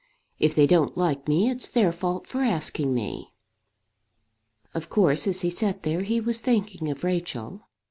"If 0.39 0.55
they 0.55 0.65
don't 0.65 0.97
like 0.97 1.27
me 1.27 1.51
it's 1.51 1.67
their 1.67 1.91
fault 1.91 2.25
for 2.25 2.39
asking 2.41 2.91
me." 2.91 3.35
Of 4.73 4.89
course 4.89 5.27
as 5.27 5.41
he 5.41 5.51
sat 5.51 5.83
there 5.83 6.01
he 6.01 6.19
was 6.19 6.39
thinking 6.41 6.89
of 6.89 7.03
Rachel. 7.03 7.67